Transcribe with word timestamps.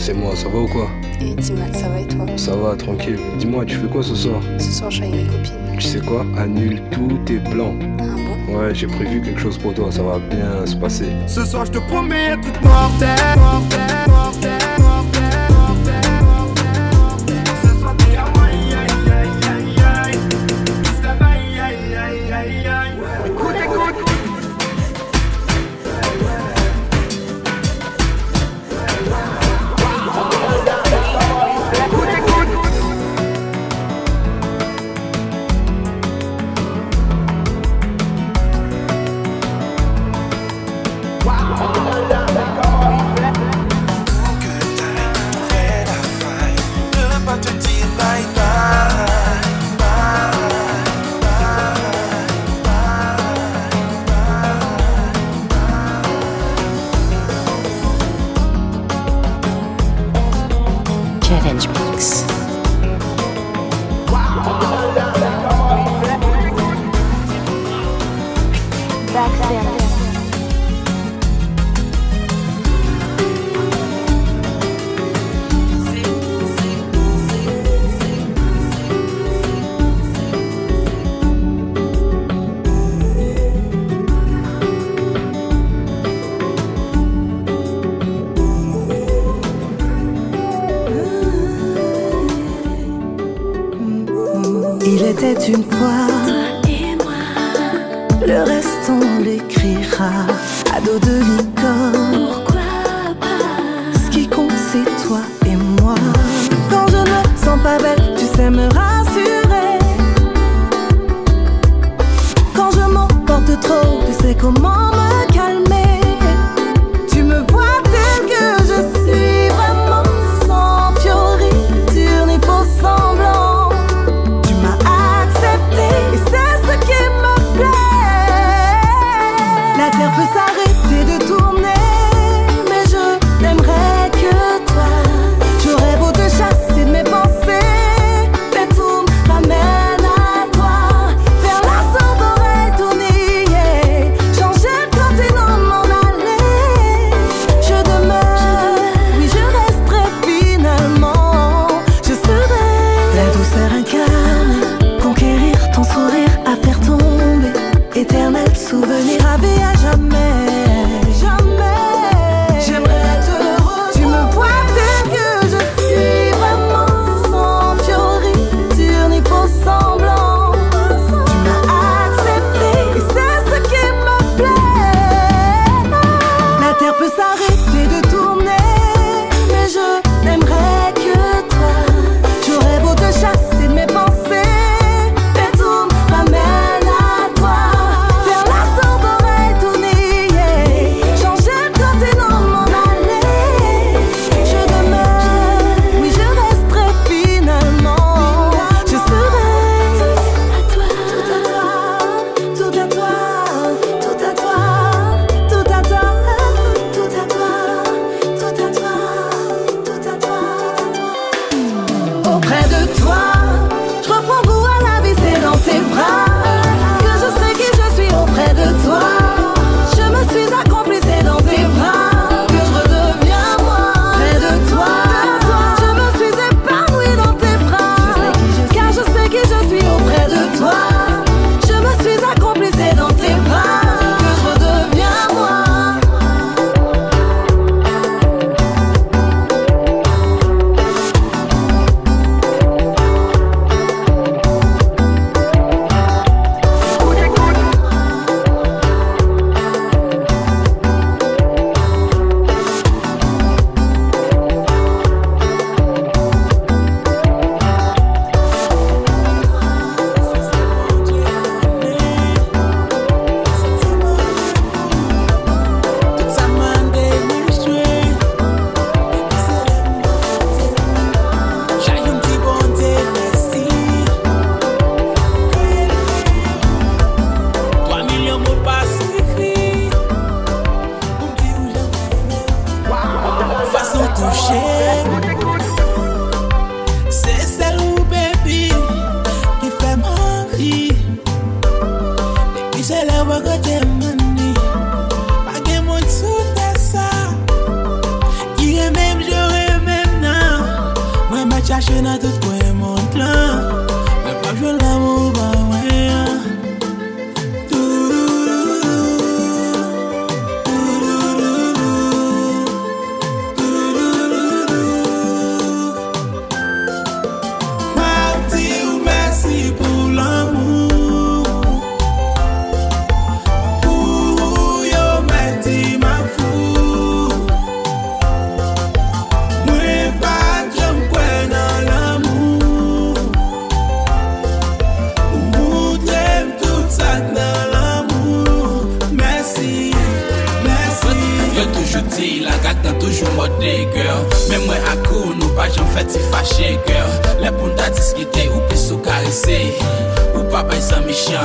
c'est 0.00 0.14
moi, 0.14 0.34
ça 0.34 0.48
va 0.48 0.58
ou 0.60 0.66
quoi 0.66 0.90
Et 1.20 1.34
dis-moi, 1.34 1.66
ça 1.74 1.88
va 1.88 2.00
et 2.00 2.06
toi 2.06 2.26
Ça 2.36 2.56
va, 2.56 2.74
tranquille. 2.74 3.18
Dis-moi, 3.38 3.64
tu 3.66 3.76
fais 3.76 3.86
quoi 3.86 4.02
ce 4.02 4.14
soir 4.14 4.40
Ce 4.58 4.72
soir, 4.72 4.90
je 4.90 4.96
suis 4.96 5.04
avec 5.04 5.14
mes 5.14 5.26
copines. 5.26 5.52
Tu 5.78 5.82
sais 5.86 6.00
quoi 6.00 6.24
Annule 6.38 6.80
tous 6.90 7.18
tes 7.26 7.38
plans. 7.38 7.74
Ah 7.98 8.04
bon 8.46 8.58
Ouais, 8.58 8.74
j'ai 8.74 8.86
prévu 8.86 9.20
quelque 9.20 9.38
chose 9.38 9.58
pour 9.58 9.74
toi, 9.74 9.92
ça 9.92 10.02
va 10.02 10.18
bien 10.18 10.66
se 10.66 10.74
passer. 10.74 11.10
Ce 11.26 11.44
soir, 11.44 11.66
je 11.66 11.72
te 11.72 11.78
promets 11.78 12.30
un 12.30 12.38
truc 12.38 12.54
mortel. 12.62 13.18
mortel, 14.08 14.59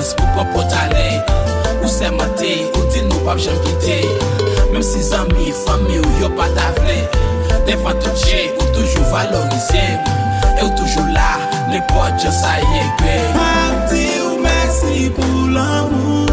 chans 0.06 0.14
pou 0.16 0.26
pa 0.36 0.46
pot 0.54 0.74
ale 0.84 1.24
Ou 1.82 1.88
se 1.88 2.10
mate, 2.10 2.70
ou 2.76 2.86
di 2.92 3.02
nou 3.06 3.20
pap 3.26 3.40
jom 3.42 3.58
kite 3.66 4.02
Mem 4.72 4.84
si 4.84 5.02
zami, 5.02 5.52
fami 5.66 6.00
ou 6.00 6.22
yo 6.22 6.30
pat 6.38 6.58
avle 6.68 6.98
Devan 7.66 7.98
tout 8.00 8.26
che, 8.26 8.54
ou 8.60 8.68
toujou 8.74 9.04
valorize 9.12 9.86
E 10.58 10.64
ou 10.64 10.70
toujou 10.78 11.06
la, 11.14 11.40
ne 11.72 11.82
pot 11.92 12.22
jons 12.22 12.44
sa 12.44 12.60
ye 12.62 12.86
kwe 13.02 13.18
Mab 13.38 13.82
di 13.90 14.06
ou 14.22 14.36
oh, 14.36 14.44
mersi 14.46 15.10
pou 15.18 15.50
l'amou 15.50 16.25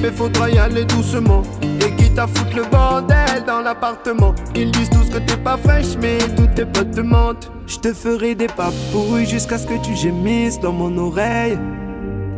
mais 0.00 0.10
faudra 0.10 0.50
y 0.50 0.58
aller 0.58 0.84
doucement. 0.84 1.42
Et 1.62 1.94
quitte 1.96 2.18
à 2.18 2.26
foutre 2.26 2.56
le 2.56 2.64
bordel 2.64 3.44
dans 3.46 3.60
l'appartement. 3.60 4.34
Ils 4.54 4.70
disent 4.70 4.90
tous 4.90 5.08
que 5.10 5.18
t'es 5.18 5.36
pas 5.36 5.56
fraîche 5.56 5.96
mais 6.00 6.18
tous 6.36 6.48
tes 6.54 6.64
potes 6.64 6.92
te 6.92 7.00
mentent. 7.00 7.50
Je 7.66 7.78
te 7.78 7.92
ferai 7.92 8.34
des 8.34 8.46
papouilles 8.46 9.26
jusqu'à 9.26 9.58
ce 9.58 9.66
que 9.66 9.82
tu 9.84 9.94
gémisses 9.94 10.60
dans 10.60 10.72
mon 10.72 10.96
oreille. 10.98 11.58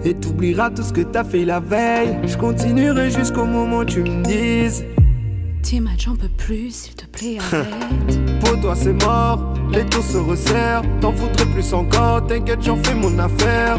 Et 0.04 0.14
t'oublieras 0.14 0.70
tout 0.70 0.82
ce 0.82 0.92
que 0.92 1.02
t'as 1.02 1.24
fait 1.24 1.44
la 1.44 1.60
veille. 1.60 2.18
Je 2.24 2.36
continuerai 2.36 3.10
jusqu'au 3.10 3.44
moment 3.44 3.78
où 3.78 3.84
tu 3.84 4.02
me 4.02 4.22
dises. 4.22 4.84
Tiens, 5.62 5.82
j'en 5.98 6.16
peux 6.16 6.28
plus, 6.28 6.74
s'il 6.74 6.94
te 6.94 7.06
plaît, 7.06 7.36
arrête. 7.38 8.20
Pour 8.40 8.60
toi 8.60 8.74
c'est 8.74 8.92
mort, 9.04 9.38
les 9.72 9.84
taux 9.86 10.02
se 10.02 10.16
resserrent. 10.16 10.82
T'en 11.00 11.12
voudrais 11.12 11.46
plus 11.46 11.72
encore, 11.72 12.26
t'inquiète 12.26 12.62
j'en 12.62 12.76
fais 12.76 12.94
mon 12.94 13.18
affaire. 13.18 13.78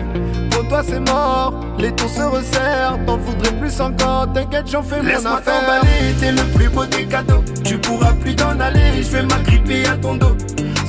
Pour 0.52 0.68
toi 0.68 0.82
c'est 0.88 1.00
mort, 1.00 1.54
les 1.78 1.92
taux 1.92 2.08
se 2.08 2.22
resserrent. 2.22 2.98
T'en 3.06 3.18
voudrais 3.18 3.54
plus 3.60 3.82
encore, 3.82 4.32
t'inquiète 4.34 4.70
j'en 4.70 4.84
fais 4.84 5.02
mon 5.02 5.10
affaire. 5.10 5.14
Laisse-moi 5.14 5.42
t'emballer, 5.42 6.14
t'es 6.20 6.32
le 6.32 6.44
plus 6.56 6.70
beau 6.70 6.86
des 6.86 7.06
cadeaux. 7.06 7.44
Tu 7.64 7.78
pourras 7.78 8.14
plus 8.14 8.36
t'en 8.36 8.60
aller, 8.60 9.04
je 9.04 9.10
vais 9.10 9.24
m'agripper 9.24 9.86
à 9.88 9.98
ton 9.98 10.16
dos. 10.16 10.38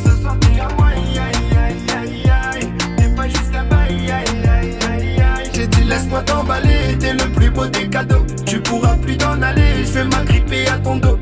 Ce 0.04 0.20
soir 0.20 0.36
t'es 0.40 0.60
à 0.60 0.68
moi, 0.76 0.88
aïe 0.88 1.18
aïe 1.18 1.96
aïe 1.96 2.30
aïe 2.54 2.72
T'es 2.96 3.08
pas 3.14 3.28
juste 3.28 3.52
là-bas, 3.52 3.76
aïe 3.88 4.10
aïe 4.10 4.48
aïe 4.48 5.20
aïe. 5.20 5.50
J'ai 5.54 5.66
dit 5.66 5.84
laisse-moi 5.84 6.22
t'emballer, 6.22 6.96
t'es 6.98 7.12
le 7.12 7.30
plus 7.32 7.50
beau 7.50 7.66
des 7.66 7.88
cadeaux. 7.88 8.24
Tu 8.46 8.60
pourras 8.60 8.96
plus 8.96 9.16
t'en 9.16 9.40
aller, 9.42 9.84
je 9.84 9.92
vais 9.92 10.04
m'agripper 10.04 10.68
à 10.68 10.78
ton 10.78 10.96
dos 10.96 11.18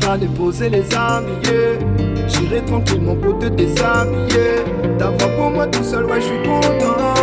Par 0.00 0.18
déposer 0.18 0.68
les 0.68 0.84
habillés 0.94 1.78
J'irai 2.28 2.64
tranquillement 2.64 3.16
pour 3.16 3.38
te 3.38 3.46
déshabiller 3.46 4.64
Ta 4.98 5.10
voix 5.10 5.28
pour 5.36 5.50
moi 5.50 5.66
tout 5.66 5.84
seul, 5.84 6.04
ouais 6.04 6.20
je 6.20 6.26
suis 6.26 6.42
content. 6.42 7.14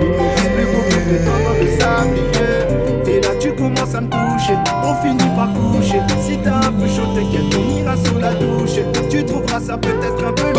Il 0.00 0.08
me 0.08 0.54
plus 0.54 0.66
beaucoup 0.66 1.00
de 1.10 1.16
temps 1.24 1.40
dans 1.44 3.10
Et 3.10 3.20
là 3.20 3.28
tu 3.40 3.52
commences 3.54 3.94
à 3.94 4.00
me 4.00 4.08
toucher. 4.08 4.54
On 4.84 4.94
finit 5.02 5.34
par 5.34 5.52
coucher. 5.52 6.00
Si 6.20 6.38
t'as 6.38 6.68
un 6.68 6.72
peu 6.72 6.86
chaud 6.86 7.14
t'inquiète 7.14 7.54
on 7.58 7.78
ira 7.78 7.96
sous 7.96 8.18
la 8.18 8.34
douche. 8.34 8.80
Tu 9.10 9.24
trouveras 9.24 9.60
ça 9.60 9.78
peut-être 9.78 10.26
un 10.26 10.32
peu 10.32 10.52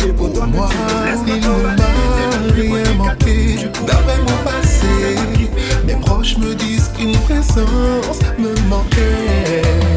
c'est 0.00 0.12
pour 0.16 0.28
moi, 0.46 0.68
il 1.26 1.34
ne 1.34 1.62
m'a 1.62 1.74
rien 2.54 2.94
manqué. 2.94 3.68
D'après 3.86 4.18
mon 4.18 4.44
passé, 4.44 5.16
mes 5.86 5.94
proches 5.94 6.36
me 6.38 6.54
disent 6.54 6.90
qu'une 6.96 7.16
présence 7.18 8.20
me 8.38 8.54
manquait 8.68 9.87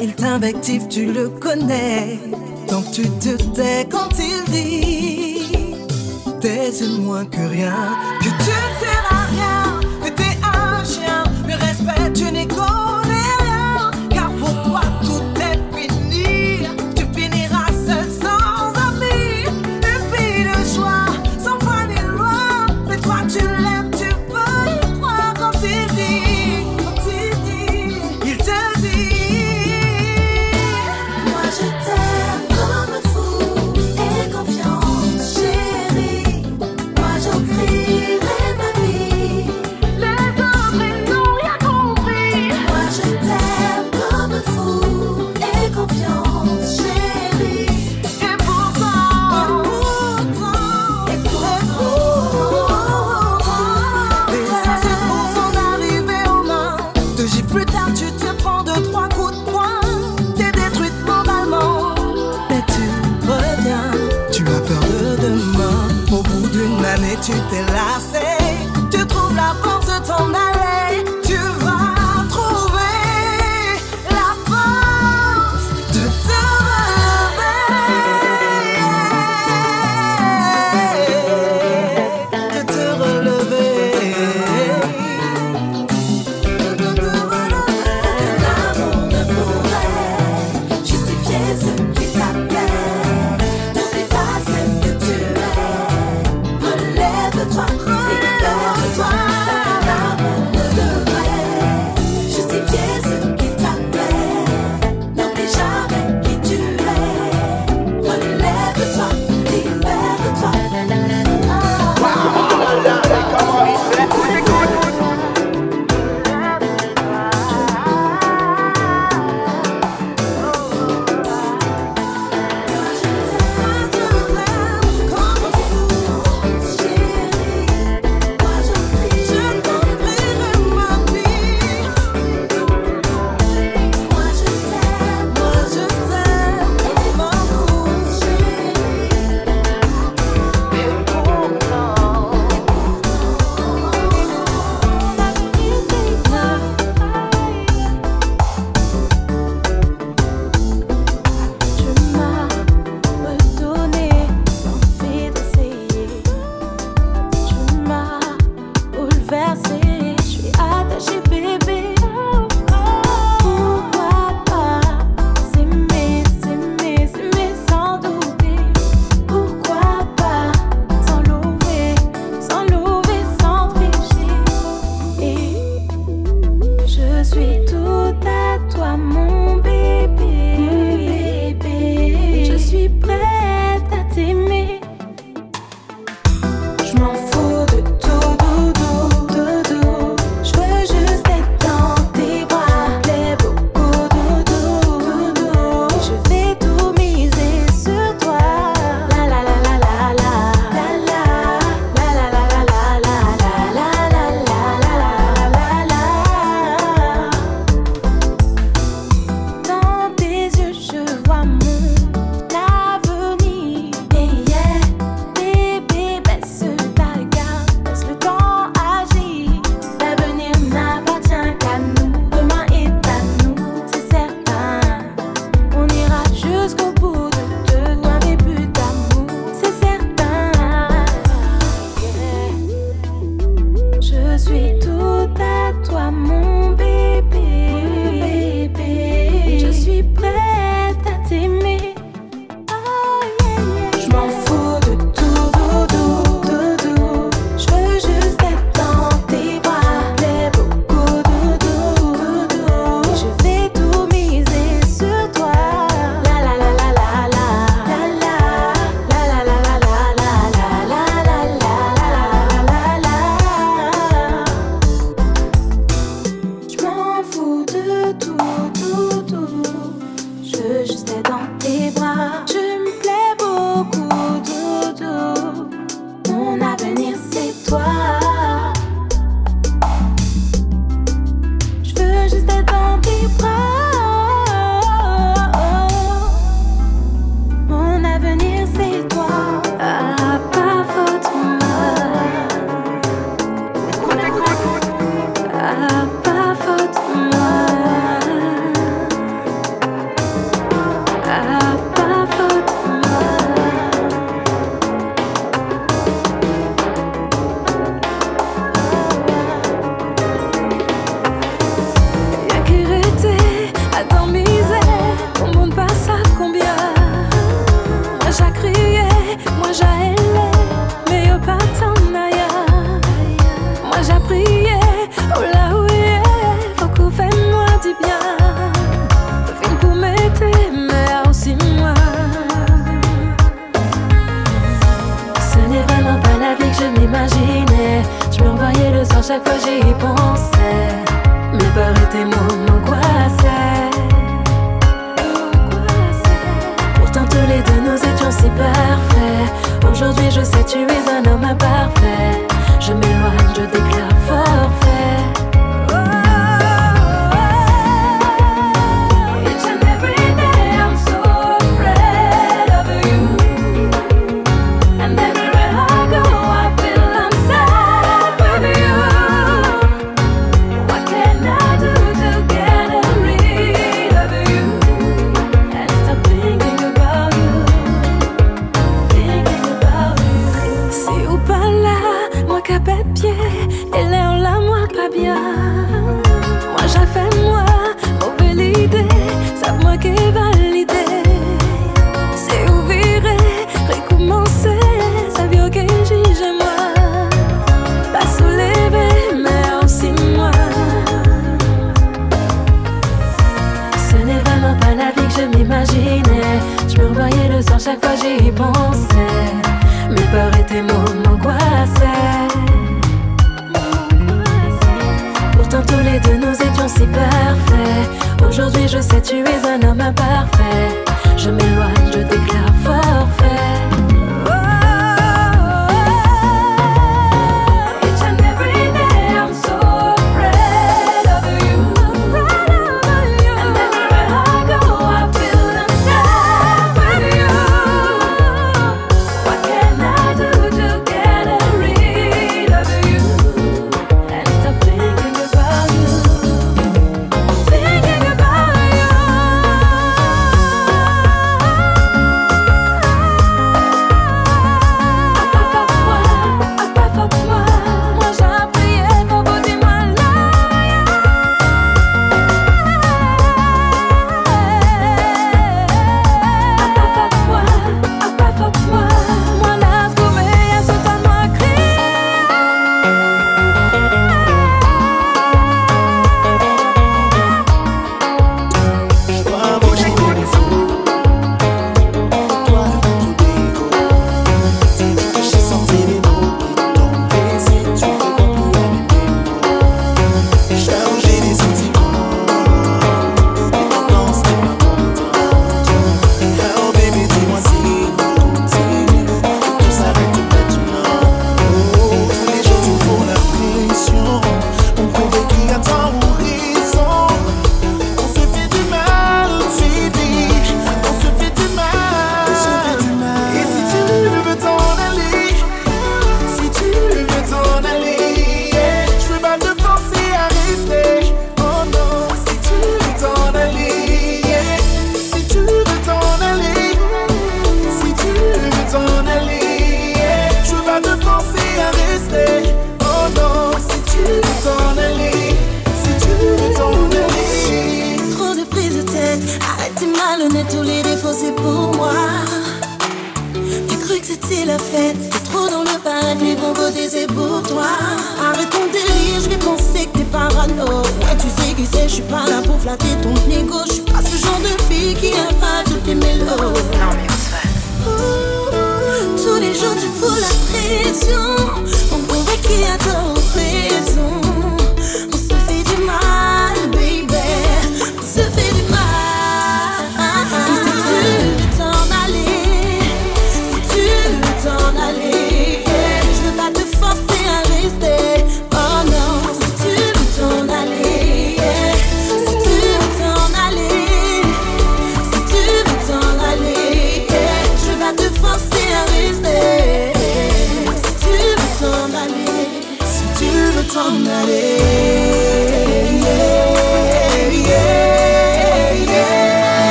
il 0.00 0.14
t'invective, 0.14 0.88
tu 0.88 1.06
le 1.06 1.28
connais. 1.28 2.18
Donc 2.68 2.90
tu 2.92 3.02
te 3.02 3.36
tais. 3.54 3.77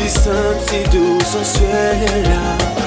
Tu 0.00 0.08
senti 0.08 0.96
douce 0.96 1.24
sensuelle 1.24 2.22
là. 2.22 2.77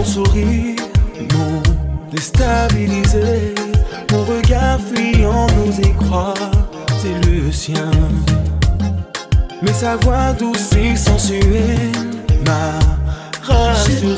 Mon 0.00 0.06
sourire, 0.06 0.76
m'ont 1.34 1.62
déstabilisé. 2.10 3.54
Mon 4.10 4.24
regard 4.24 4.80
fuyant 4.80 5.46
n'osait 5.48 5.92
croire, 5.92 6.50
c'est 7.02 7.28
le 7.28 7.52
sien. 7.52 7.90
Mais 9.60 9.74
sa 9.74 9.96
voix 9.96 10.32
douce 10.32 10.72
et 10.72 10.96
sensuelle 10.96 11.92
m'a 12.46 12.78
rassuré. 13.42 14.16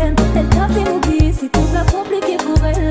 elle. 0.00 0.14
Elle 0.36 0.48
t'a 0.48 0.68
fait 0.68 0.90
oublier, 0.90 1.32
c'est 1.32 1.50
trop 1.52 1.62
compliqué 1.92 2.36
pour 2.36 2.64
elle. 2.66 2.89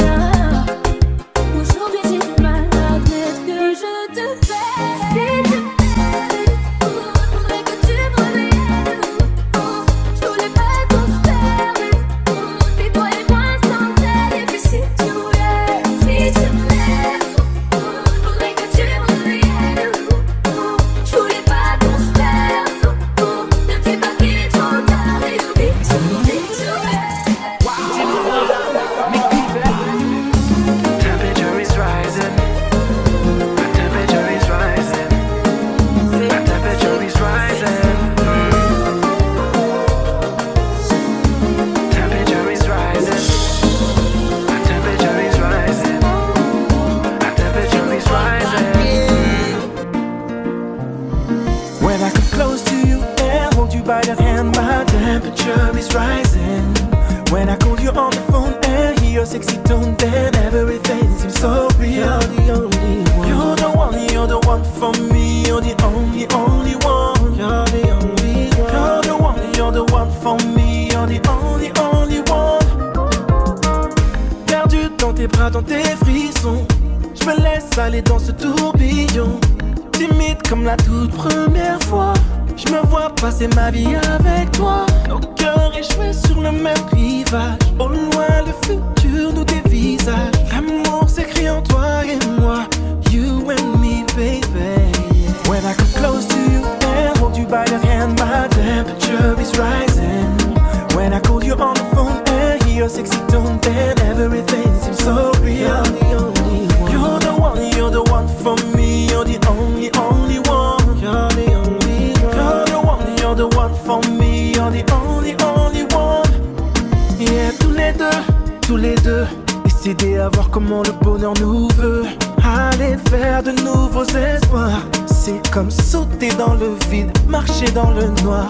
Décidés 119.81 120.17
à 120.17 120.27
voir 120.27 120.49
comment 120.49 120.83
le 120.83 120.91
bonheur 120.91 121.33
nous 121.39 121.69
veut. 121.77 122.03
Aller 122.43 122.97
vers 123.09 123.41
de 123.41 123.51
nouveaux 123.51 124.03
espoirs. 124.03 124.81
C'est 125.05 125.49
comme 125.51 125.71
sauter 125.71 126.27
dans 126.37 126.53
le 126.53 126.75
vide, 126.89 127.17
marcher 127.29 127.71
dans 127.71 127.91
le 127.91 128.07
noir. 128.21 128.49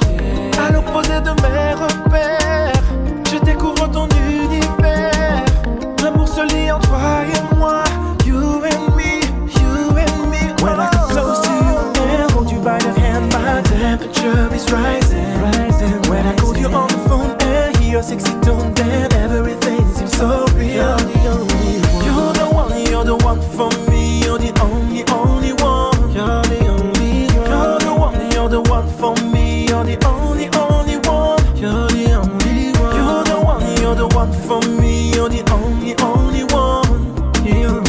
À 0.57 0.71
l'opposé 0.71 1.21
de 1.21 1.29
mes 1.43 1.73
repères, 1.75 2.73
je 3.31 3.37
découvre 3.45 3.87
ton 3.91 4.07
univers. 4.27 5.45
L'amour 6.03 6.27
se 6.27 6.41
lie 6.51 6.71
en 6.71 6.79
toi 6.79 7.21
et 7.23 7.55
moi. 7.55 7.83
You 8.25 8.63
and 8.63 8.95
me, 8.97 9.21
you 9.53 9.97
and 9.99 10.31
me. 10.31 10.63
When 10.63 10.79
I 10.79 10.89
come 10.91 11.09
close 11.11 11.41
to 11.41 11.51
you 11.51 12.23
and 12.23 12.31
hold 12.31 12.51
you 12.51 12.59
by 12.59 12.79
the 12.79 12.99
hand, 12.99 13.31
my 13.31 13.61
temperature 13.61 14.49
is 14.55 14.65
rising. 14.71 15.41
rising. 15.43 16.01
When 16.09 16.25
I 16.25 16.35
call 16.37 16.57
you 16.57 16.69
on 16.69 16.87
the 16.87 16.97
phone 17.07 17.37
and 17.41 17.77
hear 17.77 17.91
your 17.91 18.01
sexy 18.01 18.33
tone, 18.41 18.73
then 18.73 19.08
one 23.39 23.71
for 23.71 23.91
me. 23.91 24.21
You're 24.23 24.37
the 24.37 24.59
only, 24.61 25.03
only 25.11 25.53
one. 25.53 26.11
You're 26.11 26.41
the 26.43 26.67
only 26.67 27.27
one. 27.27 27.49
You're 27.49 27.79
the 27.79 27.93
one, 27.93 28.31
you're 28.31 28.49
the 28.49 28.61
one 28.61 28.87
for 28.97 29.15
me. 29.31 29.67
You're 29.67 29.83
the 29.83 29.97
only, 30.05 30.49
only 30.55 30.97
one. 31.07 31.57
You're 31.57 31.87
the 31.87 32.13
only 32.15 32.71
one. 32.79 32.95
You're 32.95 33.23
the 33.23 33.39
one, 33.43 33.81
you're 33.81 33.95
the 33.95 34.07
one 34.07 34.33
for 34.47 34.61
me. 34.81 35.11
You're 35.13 35.29
the 35.29 35.43
only, 35.51 35.95
only 35.97 36.43
one. 36.43 37.15
You're 37.45 37.81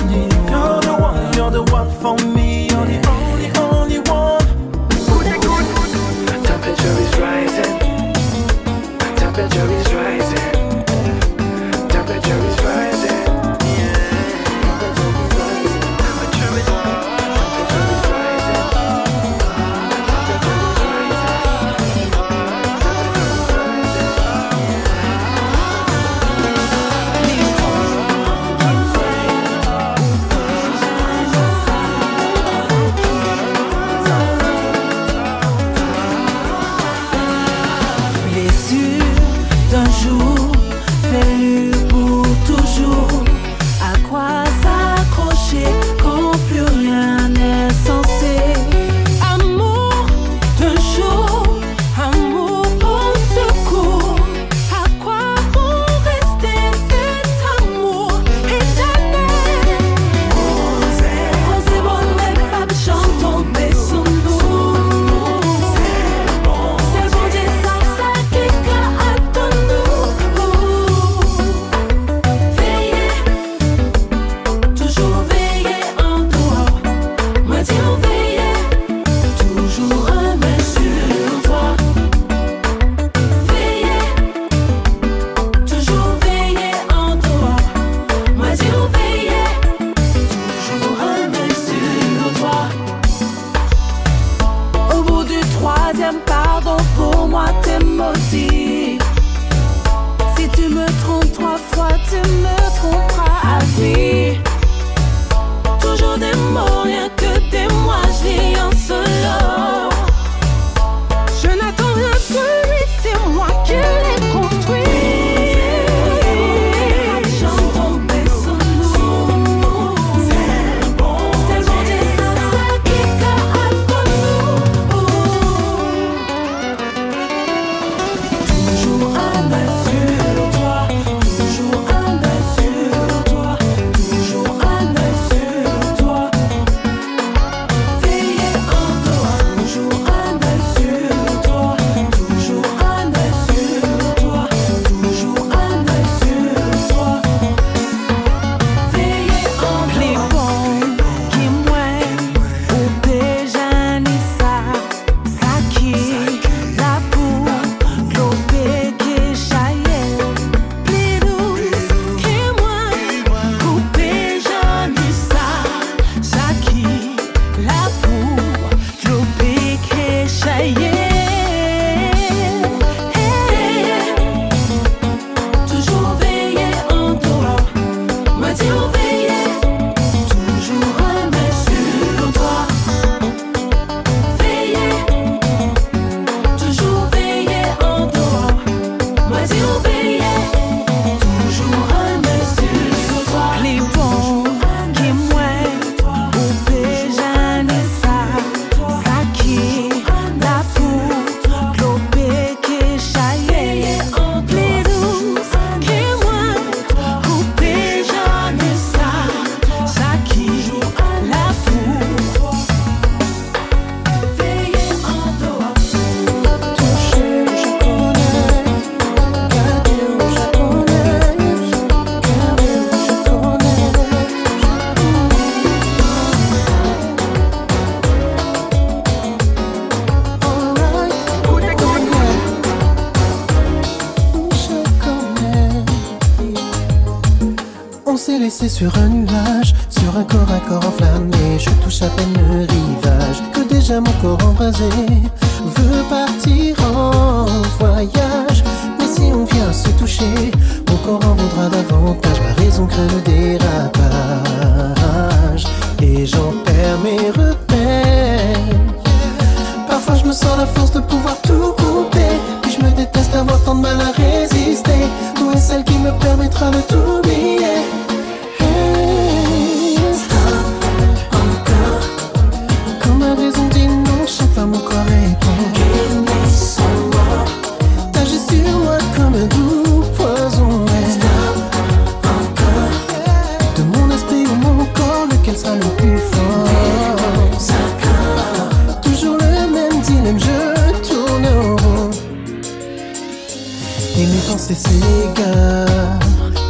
the 0.81 0.97
one, 0.99 1.35
you're 1.35 1.51
the 1.51 1.63
one 1.71 1.91
for 2.01 2.17
me. 2.27 2.50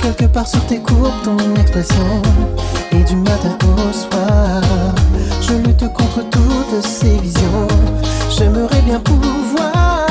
Quelque 0.02 0.26
part 0.26 0.46
sur 0.46 0.64
tes 0.66 0.78
courbes, 0.78 1.22
ton 1.24 1.36
expression 1.60 2.22
Et 2.92 3.02
du 3.04 3.16
matin 3.16 3.56
au 3.62 3.92
soir. 3.92 4.62
Je 5.40 5.54
lutte 5.54 5.92
contre 5.92 6.22
toutes 6.30 6.84
ces 6.84 7.16
visions. 7.18 7.68
J'aimerais 8.30 8.82
bien 8.82 9.00
pouvoir 9.00 10.06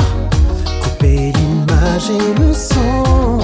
Couper 0.82 1.32
l'image 1.32 2.10
et 2.10 2.40
le 2.40 2.52
son. 2.52 3.40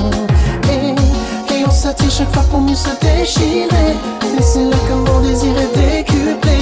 Et, 0.71 1.55
et 1.55 1.65
on 1.67 1.71
s'attire 1.71 2.11
chaque 2.11 2.33
fois 2.33 2.45
pour 2.51 2.61
mieux 2.61 2.75
se 2.75 2.91
déchirer. 3.01 3.95
Et 4.39 4.43
c'est 4.43 4.65
là 4.65 4.77
que 4.89 4.95
mon 5.11 5.21
désir 5.21 5.53
est 5.59 5.77
décuplé. 5.77 6.59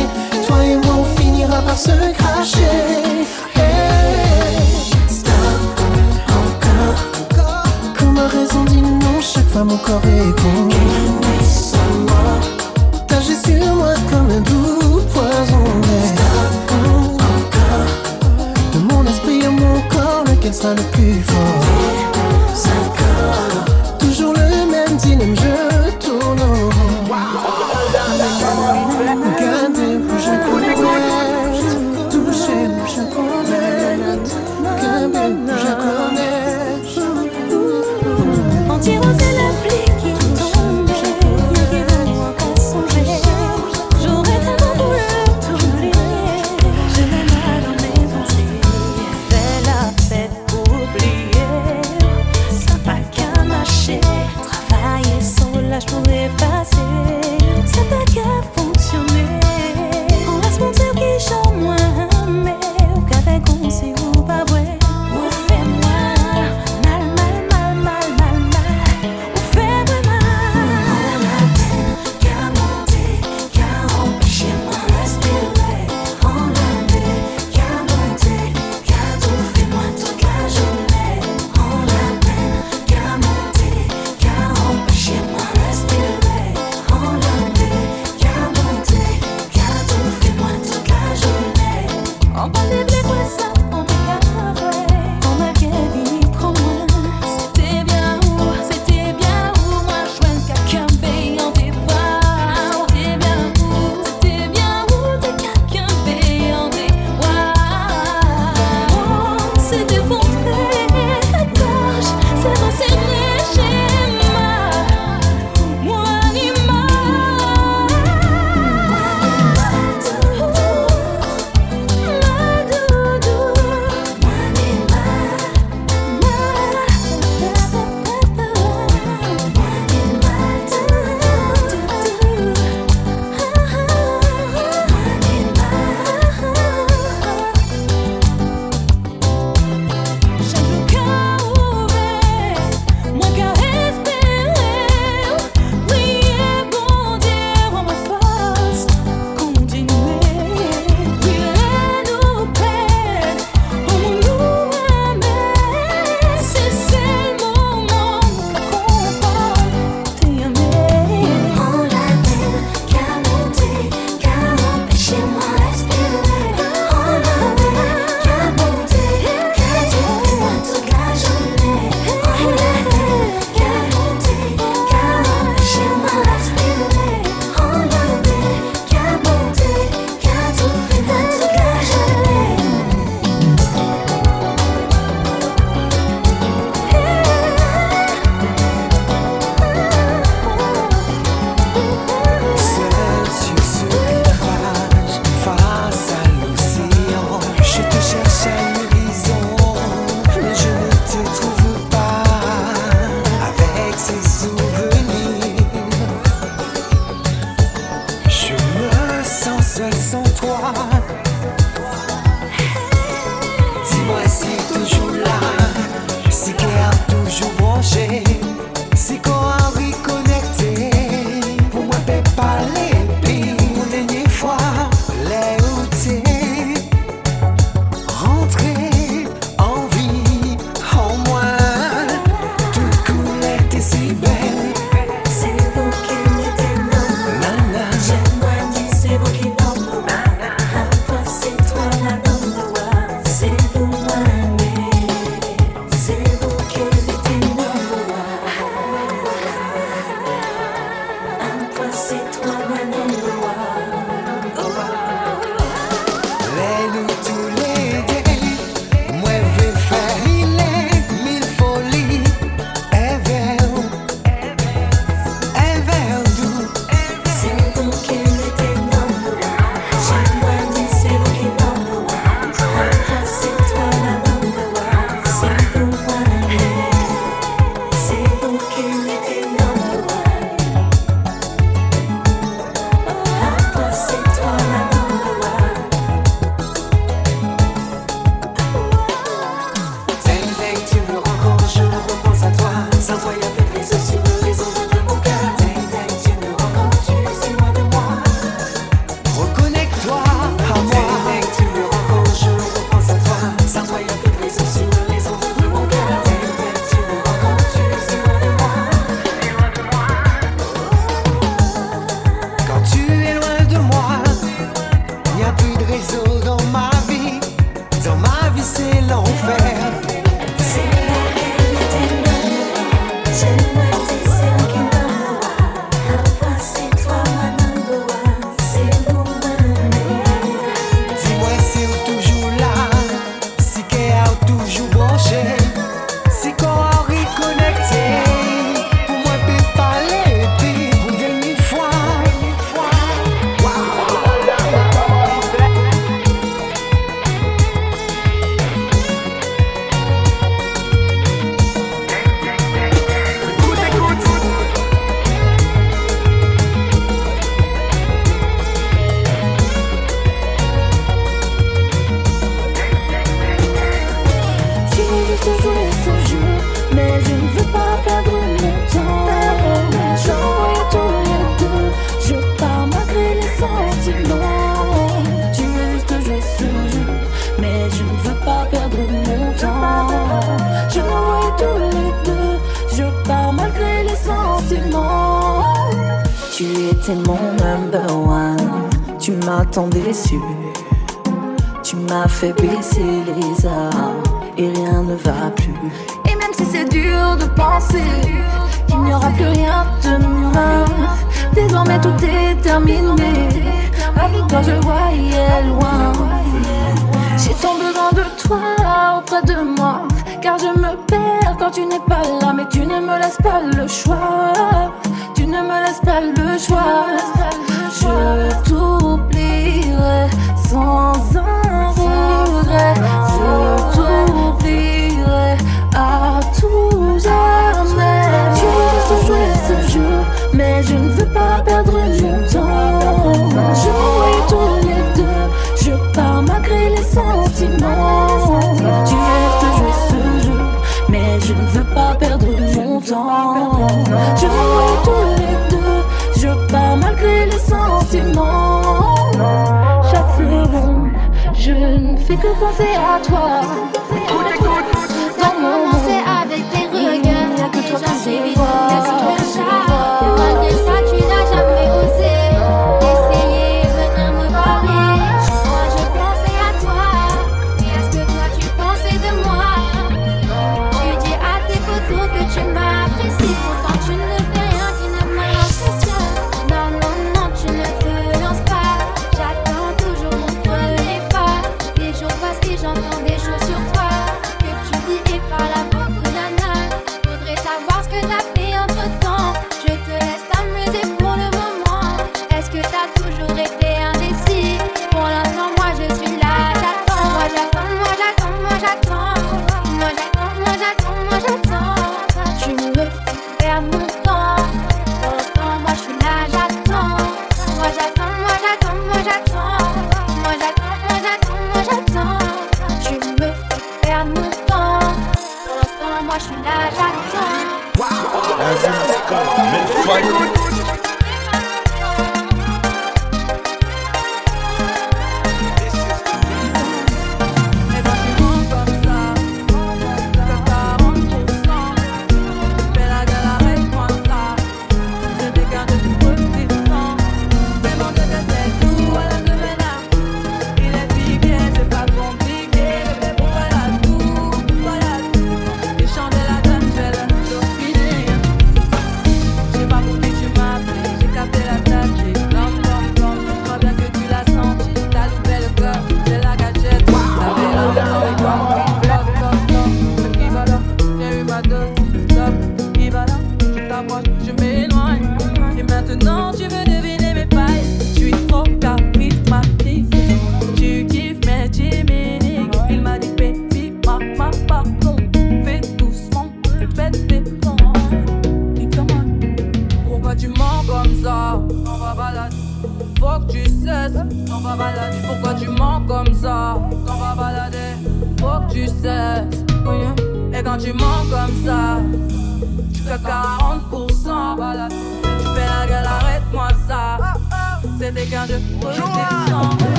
Toi 0.46 0.64
et 0.64 0.76
moi 0.76 0.96
on 1.00 1.20
finira 1.20 1.60
par 1.62 1.78
se 1.78 1.90
cracher. 2.12 3.24
femme 9.54 9.70
au 9.70 9.76
corps 9.76 10.02
répond. 10.02 10.68
T'agis 13.06 13.36
sur 13.36 13.74
moi 13.76 13.94
comme 14.10 14.30
un 14.30 14.40
doux 14.40 15.00
poison. 15.12 15.64
Stop, 16.10 16.72
encore. 17.32 17.92
De 18.72 18.78
mon 18.80 19.06
esprit 19.06 19.44
à 19.46 19.50
mon 19.50 19.80
corps, 19.88 20.24
lequel 20.26 20.52
sera 20.52 20.74
le 20.74 20.82
plus 20.92 21.20
fort? 21.22 21.73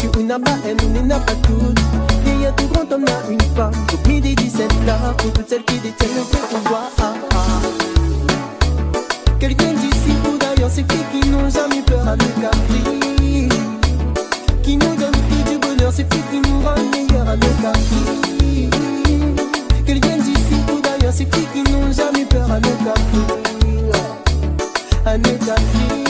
Tu 0.00 0.24
n'as 0.24 0.38
pas 0.38 0.52
un, 0.52 0.76
il 0.94 1.06
n'a 1.06 1.18
pas 1.18 1.32
eh, 1.32 1.46
tout. 1.46 1.74
Il 2.26 2.40
y 2.42 2.46
a 2.46 2.52
tout 2.52 2.66
grand 2.68 2.90
homme 2.92 3.04
à 3.06 3.30
une 3.30 3.40
femme. 3.54 3.72
Pour 3.86 4.06
midi 4.08 4.34
17 4.34 4.70
là, 4.86 4.96
pour 5.18 5.32
toutes 5.32 5.48
celles 5.48 5.64
qui 5.64 5.78
détiennent 5.78 6.16
le 6.16 6.22
pouvoir. 6.22 6.90
Ah, 7.00 7.12
ah. 7.34 7.36
Quelqu'un 9.38 9.72
d'ici 9.72 10.12
ou 10.26 10.36
d'ailleurs, 10.38 10.70
ces 10.70 10.84
filles 10.84 11.06
qui 11.12 11.28
n'ont 11.28 11.48
jamais 11.50 11.82
peur 11.82 12.06
à 12.06 12.16
nos 12.16 12.40
caprices. 12.40 13.58
Qui 14.62 14.76
nous 14.76 14.94
donnent 14.96 15.12
tout 15.12 15.50
du 15.50 15.58
bonheur, 15.58 15.92
ces 15.92 16.04
filles 16.04 16.24
qui 16.30 16.40
nous 16.48 16.60
rendent 16.60 16.90
meilleurs 16.92 17.28
à 17.28 17.36
nos 17.36 17.54
caprices. 17.62 18.70
Quelqu'un 19.86 20.16
d'ici 20.18 20.56
ou 20.72 20.80
d'ailleurs, 20.80 21.12
ces 21.12 21.26
filles 21.26 21.48
qui 21.52 21.62
n'ont 21.72 21.92
jamais 21.92 22.24
peur 22.26 22.50
à 22.50 22.60
nos 22.60 22.76
caprices. 22.84 24.00
À 25.06 25.18
nos 25.18 25.36
caprices. 25.38 26.09